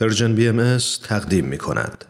[0.00, 0.78] Persian BM
[1.08, 2.04] تقدیم می کند.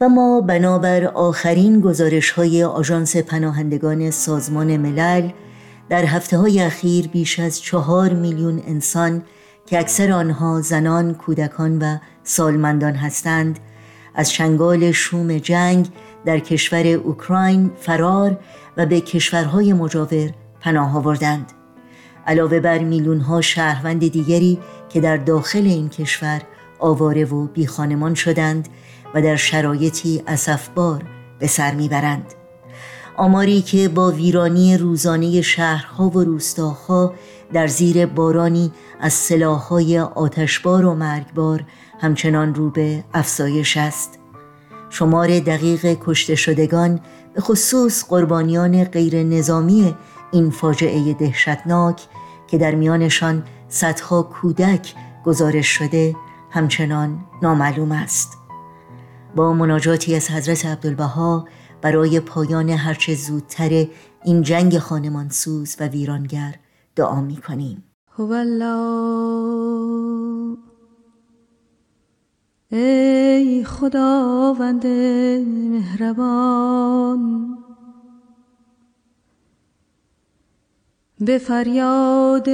[0.00, 5.30] و ما بنابر آخرین گزارش های آژانس پناهندگان سازمان ملل
[5.88, 9.22] در هفته های اخیر بیش از چهار میلیون انسان
[9.66, 13.58] که اکثر آنها زنان، کودکان و سالمندان هستند
[14.14, 15.88] از چنگال شوم جنگ
[16.24, 18.38] در کشور اوکراین فرار
[18.76, 20.30] و به کشورهای مجاور
[20.60, 21.52] پناه آوردند.
[22.26, 24.58] علاوه بر میلیون ها شهروند دیگری
[24.88, 26.42] که در داخل این کشور
[26.82, 28.68] آواره و بیخانمان شدند
[29.14, 31.04] و در شرایطی اسفبار
[31.38, 32.34] به سر می‌برند.
[33.16, 37.14] آماری که با ویرانی روزانه شهرها و روستاها
[37.52, 41.64] در زیر بارانی از سلاحهای آتشبار و مرگبار
[42.00, 44.18] همچنان رو به افزایش است.
[44.90, 47.00] شمار دقیق کشته شدگان
[47.34, 49.94] به خصوص قربانیان غیر نظامی
[50.32, 52.00] این فاجعه دهشتناک
[52.46, 54.94] که در میانشان صدها کودک
[55.24, 56.16] گزارش شده
[56.52, 58.38] همچنان نامعلوم است.
[59.36, 61.48] با مناجاتی از حضرت عبدالبها
[61.82, 63.86] برای پایان هرچه زودتر
[64.24, 66.54] این جنگ خانمانسوز و ویرانگر
[66.96, 67.84] دعا می کنیم.
[72.70, 74.86] ای خداوند
[75.70, 77.22] مهربان.
[81.24, 82.48] به فریاد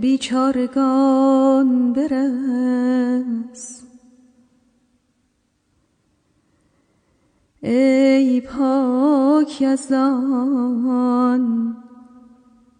[0.00, 3.82] بیچارگان برس.
[7.62, 10.96] ای پاک یزدان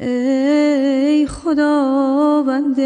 [0.00, 2.80] ای خداوند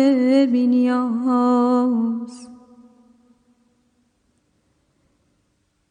[0.53, 2.49] بینیاز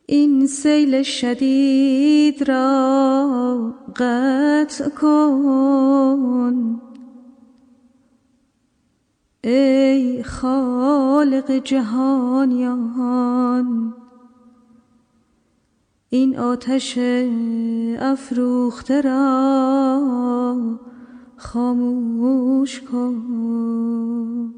[0.05, 6.81] این سیل شدید را قطع کن.
[9.43, 12.73] ای خالق جهانیان
[16.09, 16.99] این آتش
[17.99, 20.53] افروخته را
[21.43, 24.53] خاموش کن.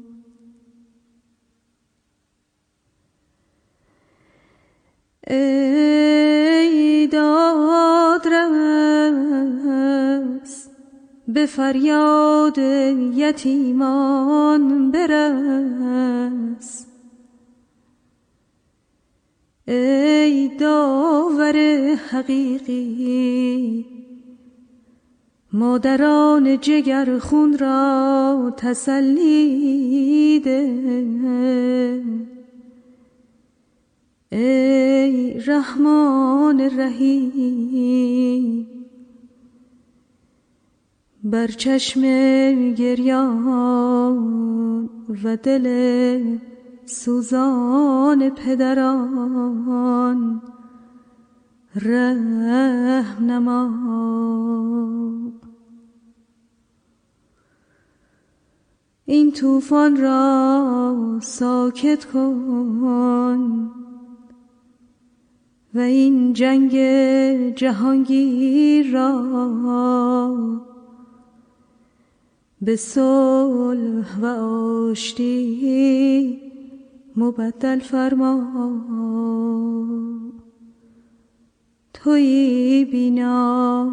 [5.28, 8.36] ای دادرس
[11.28, 12.58] به فریاد
[13.14, 16.86] یتیمان برس.
[19.68, 21.56] ای داور
[22.10, 23.95] حقیقی
[25.56, 32.02] مادران جگر خون را تسلی ده.
[34.32, 38.66] ای رحمان رحیم
[41.24, 42.02] بر چشم
[42.74, 44.18] گریان
[45.24, 46.24] و دل
[46.84, 50.42] سوزان پدران
[51.76, 55.05] رحم نما
[59.08, 63.70] این طوفان را ساکت کن.
[65.74, 66.76] و این جنگ
[67.54, 70.62] جهانگیر را
[72.62, 74.26] به صلح و
[74.90, 76.40] آشتی
[77.16, 78.42] مبدل فرما.
[81.94, 83.90] توی بینا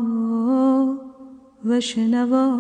[1.65, 2.59] و شنوا.